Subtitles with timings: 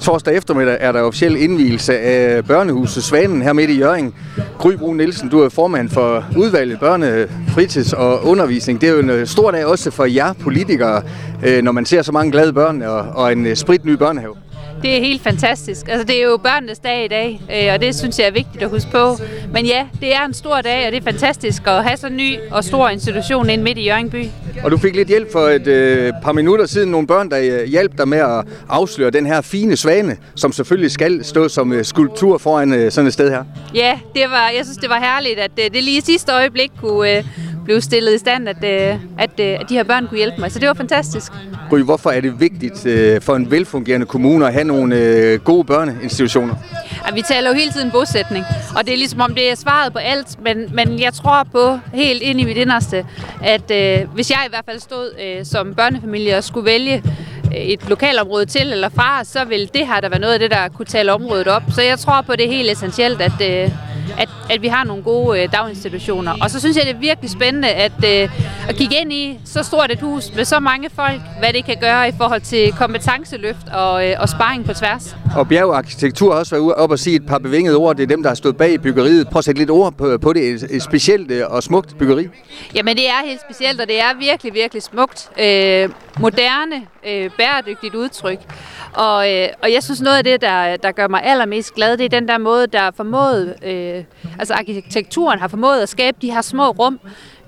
[0.00, 4.14] Torsdag eftermiddag er der officiel indvielse af børnehuset Svanen her midt i Jørgen.
[4.58, 8.80] Gry Brun Nielsen, du er formand for udvalget børne, fritids og undervisning.
[8.80, 11.02] Det er jo en øh, stor dag også for jer politikere,
[11.46, 12.82] øh, når man ser så mange glade børn
[13.14, 14.34] og, en øh, spritny børnehave.
[14.82, 15.88] Det er helt fantastisk.
[15.88, 17.40] Altså, det er jo børnenes dag i dag,
[17.74, 19.16] og det synes jeg er vigtigt at huske på.
[19.52, 22.38] Men ja, det er en stor dag, og det er fantastisk at have så ny
[22.50, 24.26] og stor institution ind midt i Jørgenby.
[24.64, 26.90] Og du fik lidt hjælp for et øh, par minutter siden.
[26.90, 30.90] Nogle børn, der øh, hjalp dig med at afsløre den her fine svane, som selvfølgelig
[30.90, 33.44] skal stå som øh, skulptur foran øh, sådan et sted her.
[33.74, 36.70] Ja, det var, jeg synes, det var herligt, at øh, det lige i sidste øjeblik
[36.80, 37.24] kunne øh,
[37.70, 40.52] blive stillet i stand, at, øh, at, øh, at de her børn kunne hjælpe mig.
[40.52, 41.32] Så det var fantastisk.
[41.70, 46.54] Gry, hvorfor er det vigtigt øh, for en velfungerende kommune at have nogle gode børneinstitutioner?
[47.06, 48.44] Ja, vi taler jo hele tiden bosætning,
[48.76, 51.78] og det er ligesom om det er svaret på alt, men, men jeg tror på
[51.94, 53.06] helt ind i mit inderste,
[53.42, 57.02] at øh, hvis jeg i hvert fald stod øh, som børnefamilie og skulle vælge
[57.54, 60.68] et lokalområde til eller fra, så vil det her der være noget af det, der
[60.68, 61.62] kunne tale området op.
[61.74, 63.70] Så jeg tror på, det er helt essentielt, at, øh,
[64.18, 66.32] at, at vi har nogle gode øh, daginstitutioner.
[66.42, 68.28] Og så synes jeg, det er virkelig spændende at, øh,
[68.68, 71.76] at kigge ind i så stort et hus med så mange folk, hvad det kan
[71.80, 75.16] gøre i forhold til kompetenceløft og, øh, og sparring på tværs.
[75.36, 77.96] Og bjergarkitektur har også været op og sige et par bevingede ord.
[77.96, 79.28] Det er dem, der har stået bag byggeriet.
[79.28, 80.42] Prøv at sætte lidt ord på, på det.
[80.42, 82.28] Et, et specielt øh, og smukt byggeri.
[82.74, 85.30] Jamen det er helt specielt, og det er virkelig, virkelig smukt.
[85.40, 88.38] Øh, moderne, øh, bæredygtigt udtryk.
[88.92, 92.04] Og, øh, og jeg synes noget af det, der, der gør mig allermest glad, det
[92.04, 96.16] er den der måde, der er formået, øh, Øh, altså arkitekturen har formået at skabe
[96.22, 97.00] de her små rum.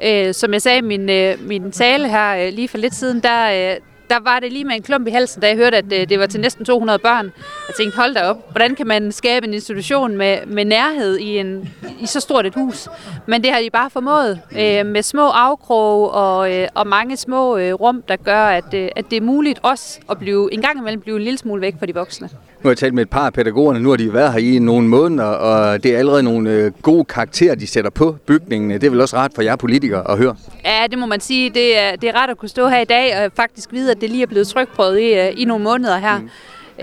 [0.05, 3.21] Øh, som jeg sagde i min, øh, min tale her øh, lige for lidt siden,
[3.21, 3.77] der, øh,
[4.13, 6.19] der var det lige med en klump i halsen, da jeg hørte, at øh, det
[6.19, 7.33] var til næsten 200 børn.
[7.69, 11.39] Jeg tænkte, hold da op, hvordan kan man skabe en institution med, med nærhed i,
[11.39, 12.89] en, i så stort et hus?
[13.27, 17.57] Men det har de bare formået, øh, med små afkroge og, øh, og mange små
[17.57, 20.79] øh, rum, der gør, at, øh, at det er muligt også at blive, en gang
[20.79, 22.29] imellem blive en lille smule væk fra de voksne.
[22.63, 24.59] Nu har jeg talt med et par af pædagogerne, nu har de været her i
[24.59, 28.71] nogle måneder, og det er allerede nogle øh, gode karakterer, de sætter på bygningen.
[28.71, 30.37] Det er vel også rart for jer politikere at høre?
[30.65, 31.51] Ja, det må man sige.
[31.51, 34.01] Det er, det er rart at kunne stå her i dag og faktisk vide, at
[34.01, 36.19] det lige er blevet trykprøvet i, øh, i nogle måneder her.
[36.19, 36.29] Mm.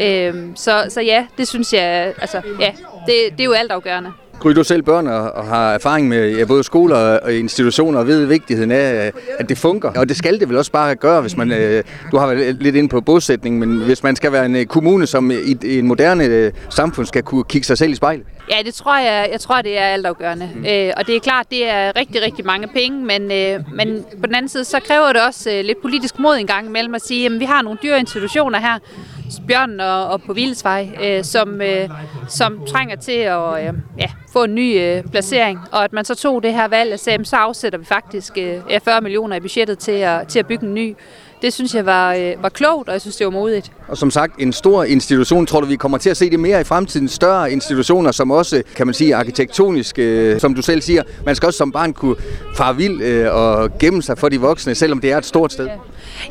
[0.03, 2.71] Øhm, så, så ja, det synes jeg, altså ja,
[3.05, 4.11] det, det er jo altafgørende.
[4.39, 8.25] Gry, du selv børn og har erfaring med ja, både skoler og institutioner og ved
[8.25, 9.99] vigtigheden af, at det fungerer.
[9.99, 12.75] Og det skal det vel også bare gøre, hvis man, øh, du har været lidt
[12.75, 16.23] inde på bosætning, men hvis man skal være en øh, kommune, som i en moderne
[16.23, 18.25] øh, samfund skal kunne kigge sig selv i spejlet.
[18.51, 20.49] Ja, det tror jeg, jeg tror, det er altafgørende.
[20.55, 20.65] Mm.
[20.65, 24.27] Øh, og det er klart, det er rigtig, rigtig mange penge, men, øh, men på
[24.27, 27.01] den anden side, så kræver det også øh, lidt politisk mod en gang imellem at
[27.01, 28.79] sige, at vi har nogle dyre institutioner her,
[29.47, 31.89] Bjørn og, og på Vildsvej, øh, som, øh,
[32.27, 35.59] som trænger til at øh, ja, få en ny øh, placering.
[35.71, 38.79] Og at man så tog det her valg og sagde, så afsætter vi faktisk øh,
[38.83, 40.95] 40 millioner i budgettet til at, til at bygge en ny.
[41.41, 43.71] Det synes jeg var, øh, var klogt, og jeg synes, det var modigt.
[43.87, 46.61] Og som sagt, en stor institution, tror du, vi kommer til at se det mere
[46.61, 47.07] i fremtiden?
[47.07, 51.47] Større institutioner, som også, kan man sige, arkitektonisk, øh, som du selv siger, man skal
[51.47, 52.15] også som barn kunne
[52.55, 55.65] fare vild øh, og gemme sig for de voksne, selvom det er et stort sted.
[55.65, 55.73] Ja.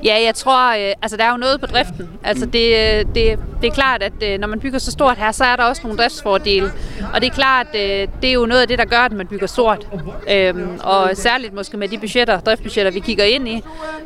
[0.04, 2.08] Ja, jeg tror, øh, altså der er jo noget på driften.
[2.24, 5.32] Altså det, øh, det, det er klart, at øh, når man bygger så stort her,
[5.32, 6.72] så er der også nogle driftsfordele.
[7.14, 9.26] Og det er klart, øh, det er jo noget af det, der gør, at man
[9.26, 9.88] bygger stort.
[10.30, 13.62] Øhm, og særligt måske med de budgetter, driftsbudgetter, vi kigger ind i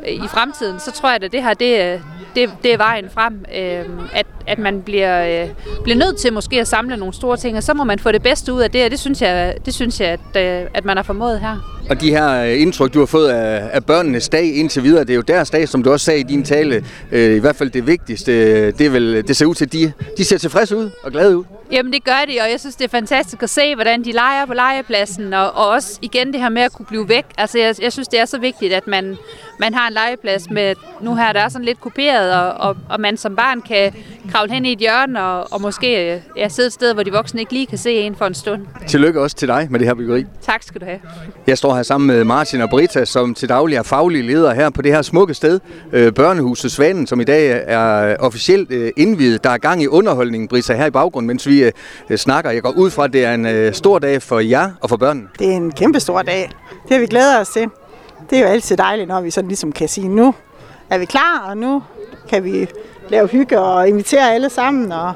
[0.07, 1.99] øh, i fremtiden, så tror jeg, at det her, det, øh,
[2.35, 3.45] det, det er vejen frem.
[3.55, 5.49] Øh, at, at man bliver, øh,
[5.83, 8.23] bliver nødt til måske at samle nogle store ting, og så må man få det
[8.23, 10.97] bedste ud af det, og det synes jeg, det synes jeg at, øh, at man
[10.97, 11.72] har formået her.
[11.89, 15.09] Og de her øh, indtryk, du har fået af, af børnenes dag indtil videre, det
[15.09, 16.85] er jo deres dag, som du også sagde i din tale.
[17.11, 19.73] Øh, I hvert fald det vigtigste, øh, det, er vel, det ser ud til, at
[19.73, 21.43] de, de ser tilfredse ud og glade ud.
[21.71, 24.45] Jamen det gør de, og jeg synes, det er fantastisk at se, hvordan de leger
[24.45, 27.25] på legepladsen, og, og også igen det her med at kunne blive væk.
[27.37, 29.17] Altså jeg, jeg synes, det er så vigtigt, at man,
[29.59, 32.99] man har en legeplads med, nu her der er sådan lidt kopieret, og, og, og
[32.99, 33.93] man som barn kan
[34.31, 37.39] kravle hen i et hjørne, og, og måske ja, sidde et sted, hvor de voksne
[37.39, 38.61] ikke lige kan se en for en stund.
[38.87, 40.25] Tillykke også til dig med det her byggeri.
[40.41, 40.99] Tak skal du have.
[41.47, 44.69] Jeg står her sammen med Martin og Brita, som til daglig er faglige ledere her
[44.69, 45.59] på det her smukke sted,
[45.91, 49.43] øh, Børnehuset Svanen, som i dag er officielt øh, indvidet.
[49.43, 51.63] Der er gang i underholdningen, Brita, her i baggrunden, mens vi
[52.09, 52.51] øh, snakker.
[52.51, 55.27] Jeg går ud fra, at det er en stor dag for jer og for børnene.
[55.39, 56.49] Det er en kæmpe stor dag.
[56.83, 57.69] Det har vi glædet os til.
[58.29, 60.33] Det er jo altid dejligt, når vi sådan ligesom kan sige, nu
[60.89, 61.83] er vi klar, og nu
[62.29, 62.67] kan vi
[63.09, 65.13] lave hygge og invitere alle sammen og,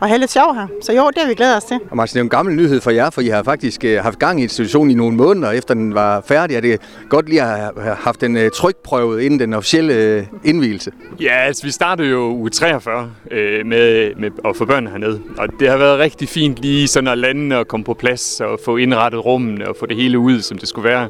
[0.00, 0.66] og have lidt sjov her.
[0.82, 1.80] Så jo, det har vi glædet os til.
[1.90, 4.18] Og Martin, det er en gammel nyhed for jer, for I har faktisk øh, haft
[4.18, 6.56] gang i institutionen i nogle måneder, efter den var færdig.
[6.56, 7.48] Er det godt lige at
[7.82, 10.92] have haft den øh, trykprøvet inden den officielle øh, indvielse?
[11.20, 15.20] Ja, altså vi startede jo uge 43 øh, med, med at få børnene hernede.
[15.38, 18.58] Og det har været rigtig fint lige sådan at lande og komme på plads og
[18.64, 21.08] få indrettet rummene og få det hele ud, som det skulle være.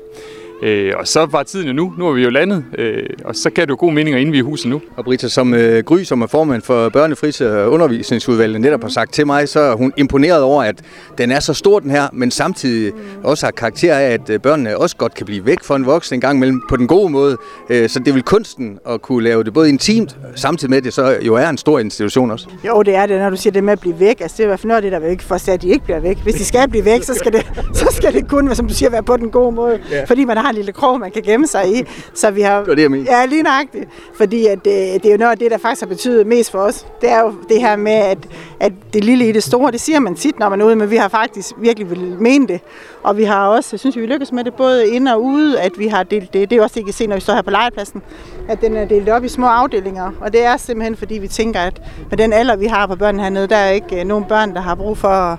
[0.63, 1.93] Øh, og så var tiden jo nu.
[1.99, 4.43] Nu er vi jo landet, øh, og så kan det jo god mening at indvige
[4.43, 4.81] huset nu.
[4.97, 9.13] Og Brita, som øh, Gry, som er formand for børnefrits- og undervisningsudvalget, netop har sagt
[9.13, 10.83] til mig, så er hun imponeret over, at
[11.19, 12.93] den er så stor den her, men samtidig
[13.25, 16.15] også har karakter af, at øh, børnene også godt kan blive væk fra en voksen
[16.15, 17.37] en gang imellem på den gode måde.
[17.71, 20.85] Øh, så det er vel kunsten at kunne lave det både intimt, samtidig med at
[20.85, 22.47] det så jo er en stor institution også.
[22.67, 24.21] Jo, det er det, når du siger det med at blive væk.
[24.21, 25.69] Altså, det er i hvert fald noget af det, der er væk, for at de
[25.69, 26.19] ikke bliver væk.
[26.23, 28.91] Hvis de skal blive væk, så skal det, så skal det kun, som du siger,
[28.91, 29.79] være på den gode måde.
[29.91, 30.05] Ja.
[30.05, 31.85] Fordi man har en lille krog, man kan gemme sig i.
[32.15, 33.07] Så vi har, Det var det, jeg.
[33.07, 33.89] Ja, lige nøjagtigt.
[34.15, 36.59] Fordi at, øh, det er jo noget af det, der faktisk har betydet mest for
[36.59, 36.87] os.
[37.01, 38.19] Det er jo det her med, at,
[38.61, 40.91] at det lille i det store, det siger man tit, når man er ude, men
[40.91, 42.61] vi har faktisk virkelig vil mene det.
[43.03, 45.73] Og vi har også, jeg synes vi lykkes med det, både inde og ude, at
[45.79, 46.51] vi har delt det.
[46.51, 48.03] Det er også det, I kan se, når vi står her på legepladsen,
[48.49, 50.11] at den er delt op i små afdelinger.
[50.21, 53.23] Og det er simpelthen, fordi vi tænker, at med den alder, vi har på børnene
[53.23, 55.39] hernede, der er ikke øh, nogen børn, der har brug for at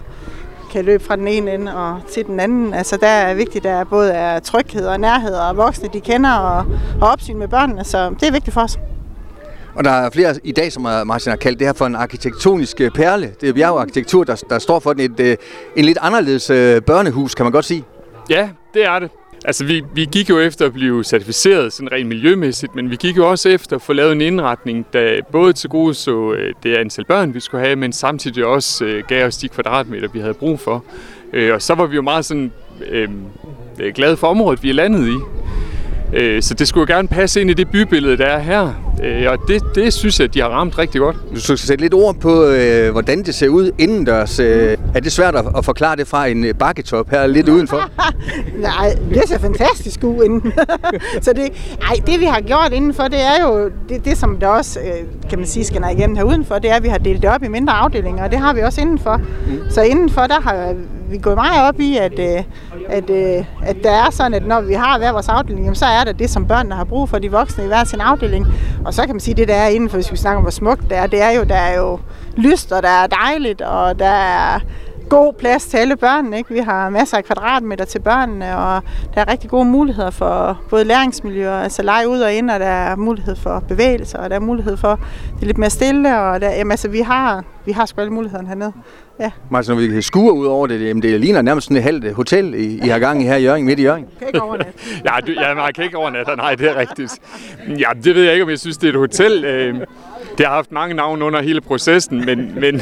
[0.71, 2.73] kan løbe fra den ene ende og til den anden.
[2.73, 6.31] Altså der er vigtigt, at der både er tryghed og nærhed og voksne, de kender
[6.33, 6.65] og,
[7.01, 8.79] og opsyn med børnene, så det er vigtigt for os.
[9.75, 11.95] Og der er flere i dag, som har- Martin har kaldt det her for en
[11.95, 13.31] arkitektonisk øh, perle.
[13.41, 15.11] Det er bjergarkitektur, der, der står for den.
[15.11, 15.37] Et, øh,
[15.75, 17.83] en lidt anderledes øh, børnehus, kan man godt sige.
[18.29, 19.09] Ja, det er det.
[19.45, 23.17] Altså, vi, vi gik jo efter at blive certificeret sådan rent miljømæssigt, men vi gik
[23.17, 26.75] jo også efter at få lavet en indretning, der både til gode så øh, det
[26.75, 30.33] antal børn, vi skulle have, men samtidig også øh, gav os de kvadratmeter, vi havde
[30.33, 30.83] brug for.
[31.33, 32.51] Øh, og så var vi jo meget sådan
[32.89, 33.09] øh,
[33.79, 35.17] øh, glade for området, vi er landet i.
[36.13, 38.90] Øh, så det skulle jo gerne passe ind i det bybillede, der er her.
[39.03, 41.17] Øh, og det, det synes jeg, de har ramt rigtig godt.
[41.35, 45.11] Du skal sætte lidt ord på, øh, hvordan det ser ud indendørs, øh, er det
[45.11, 47.89] svært at, at forklare det fra en øh, bakketop her lidt udenfor?
[48.57, 50.53] Nej, det ser fantastisk ud inden.
[51.25, 54.47] så det, ej, det vi har gjort indenfor, det er jo det, det som der
[54.47, 57.21] også, øh, kan man sige, skinner igennem her udenfor, det er, at vi har delt
[57.21, 59.17] det op i mindre afdelinger, og det har vi også indenfor.
[59.17, 59.59] Mm.
[59.69, 60.75] Så indenfor, der har
[61.09, 62.43] vi gået meget op i, at, øh,
[62.91, 65.85] at, øh, at der er sådan, at når vi har hver vores afdeling, jamen, så
[65.85, 68.47] er der det, som børnene har brug for, de voksne i hver sin afdeling.
[68.85, 70.51] Og så kan man sige, det der er inden for, hvis vi snakker om, hvor
[70.51, 71.99] smukt det er, det er jo, der er jo
[72.37, 74.59] lyst, og der er dejligt, og der er
[75.11, 76.37] god plads til alle børnene.
[76.37, 76.53] Ikke?
[76.53, 78.81] Vi har masser af kvadratmeter til børnene, og
[79.15, 82.65] der er rigtig gode muligheder for både læringsmiljøer, altså lege ud og ind, og der
[82.65, 84.99] er mulighed for bevægelse, og der er mulighed for
[85.35, 88.13] det er lidt mere stille, og der, jamen, altså, vi har, vi har sgu alle
[88.13, 88.71] mulighederne hernede.
[89.19, 92.13] Ja, Martin, når vi skuer ud over det, jamen, det ligner nærmest sådan et halvt
[92.15, 94.05] hotel, I, I har gang i her i Jørgen, midt i Jørgen.
[94.19, 94.73] kan ikke overnatte.
[95.05, 96.35] Ja, du, ja man kan ikke overnatte.
[96.35, 97.13] Nej, det er rigtigt.
[97.79, 99.45] Ja, det ved jeg ikke, om jeg synes, det er et hotel.
[99.45, 99.75] Øh,
[100.37, 102.81] Det har haft mange navne under hele processen, men, men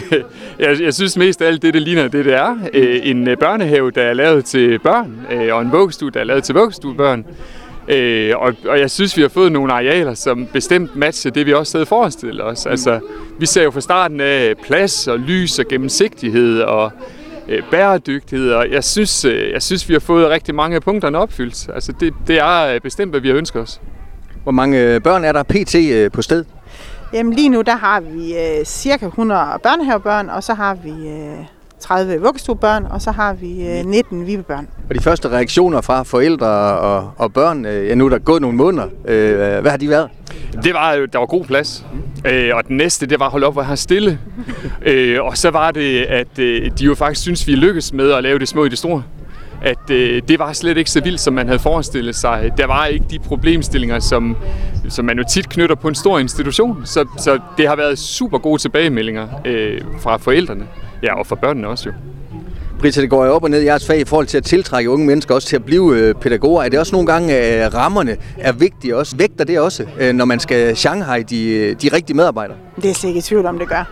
[0.59, 2.57] jeg, jeg synes mest af alt, det, det ligner det, det er.
[2.73, 6.23] Øh, En øh, børnehave, der er lavet til børn, øh, og en vuggestue, der er
[6.23, 7.25] lavet til vuggestuebørn.
[7.89, 11.53] Øh, og, og jeg synes, vi har fået nogle arealer, som bestemt matcher det, vi
[11.53, 12.65] også havde forestillet os.
[12.65, 12.99] Altså,
[13.39, 16.91] vi ser jo fra starten af plads og lys og gennemsigtighed og
[17.47, 21.17] øh, bæredygtighed, og jeg synes, øh, jeg synes, vi har fået rigtig mange af punkterne
[21.17, 21.69] opfyldt.
[21.73, 23.81] Altså, det, det er øh, bestemt, hvad vi har ønsket os.
[24.43, 25.75] Hvor mange øh, børn er der pt.
[25.75, 26.45] øh, på sted?
[27.13, 31.45] Jamen lige nu, der har vi øh, cirka 100 børnehavebørn, og så har vi øh,
[31.79, 34.67] 30 vuggestuebørn, og så har vi øh, 19 vibebørn.
[34.89, 36.47] Og de første reaktioner fra forældre
[36.79, 39.89] og, og børn, øh, ja nu er der gået nogle måneder, øh, hvad har de
[39.89, 40.09] været?
[40.63, 41.85] Det var jo, der var god plads.
[42.25, 44.19] Øh, og den næste, det var at holde op og have stille.
[44.81, 48.23] øh, og så var det, at øh, de jo faktisk synes, vi lykkes med at
[48.23, 49.03] lave det små i det store.
[49.61, 52.51] At øh, det var slet ikke så vildt, som man havde forestillet sig.
[52.57, 54.37] Der var ikke de problemstillinger, som,
[54.89, 56.81] som man jo tit knytter på en stor institution.
[56.85, 60.67] Så, så det har været super gode tilbagemeldinger øh, fra forældrene.
[61.03, 61.93] Ja, og fra børnene også jo.
[62.79, 64.89] Britta, det går jo op og ned i jeres fag i forhold til at tiltrække
[64.89, 66.63] unge mennesker, også til at blive øh, pædagoger.
[66.63, 69.17] Er det også nogle gange, at rammerne er vigtige også?
[69.17, 72.57] Vægter det også, øh, når man skal Shanghai de, de rigtige medarbejdere?
[72.75, 73.83] Det er jeg slet ikke i tvivl om, det gør.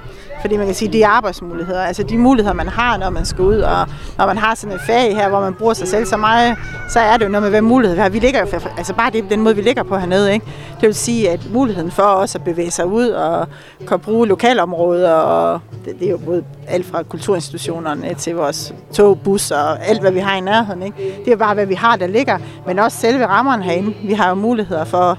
[0.42, 3.60] Fordi man kan sige, de arbejdsmuligheder, altså de muligheder, man har, når man skal ud,
[3.60, 6.56] og når man har sådan et fag her, hvor man bruger sig selv så meget,
[6.90, 8.10] så er det jo noget med, hvad mulighed vi har.
[8.10, 10.46] Vi ligger jo, altså bare det, den måde, vi ligger på hernede, ikke?
[10.82, 13.48] det vil sige, at muligheden for os at bevæge sig ud og
[13.88, 19.20] kan bruge lokalområder, og det, det er jo både alt fra kulturinstitutionerne til vores tog,
[19.20, 20.84] bus og alt, hvad vi har i nærheden.
[20.84, 21.22] Ikke?
[21.26, 23.94] Det er bare, hvad vi har, der ligger, men også selve rammerne herinde.
[24.04, 25.18] Vi har jo muligheder for,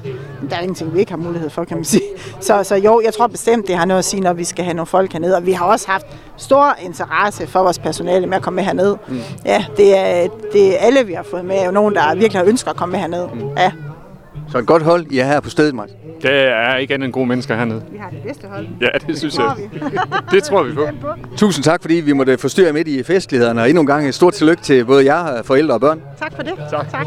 [0.50, 2.02] der er ingenting, vi ikke har mulighed for, kan man sige.
[2.40, 4.74] Så, så jo, jeg tror bestemt, det har noget at sige, når vi skal have
[4.74, 5.36] nogle folk hernede.
[5.36, 8.96] Og vi har også haft stor interesse for vores personale med at komme med herned.
[9.08, 9.18] Mm.
[9.44, 11.56] Ja, det er, det er alle, vi har fået med.
[11.56, 13.26] Er jo nogen, der virkelig har ønsket at komme med herned.
[13.34, 13.48] Mm.
[13.56, 13.72] Ja,
[14.52, 15.94] Så et godt hold, I er her på stedet, Martin.
[16.22, 17.82] Der er ikke andet end gode mennesker hernede.
[17.92, 18.66] vi har det bedste hold.
[18.80, 19.90] Ja, det synes tror jeg.
[20.32, 20.86] Det tror vi på.
[21.36, 24.32] Tusind tak, fordi vi måtte forstyrre midt i festlighederne, og endnu en gang et stort
[24.34, 26.00] tillykke til både jer, forældre og børn.
[26.18, 26.52] Tak for det.
[26.70, 26.90] Tak.
[26.90, 27.06] tak.